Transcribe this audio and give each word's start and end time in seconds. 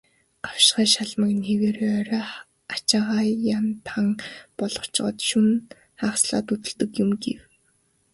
"Гавшгай 0.45 0.87
шалмаг 0.93 1.31
нь 1.37 1.45
хэвээрээ, 1.47 1.91
орой 1.99 2.25
ачаагаа 2.75 3.23
ян 3.57 3.65
тан 3.87 4.05
болгочхоод 4.57 5.17
шөнө 5.29 5.53
хагаслаад 6.01 6.47
хөдөлдөг 6.49 6.91
юм" 7.03 7.11
гэв. 7.23 7.41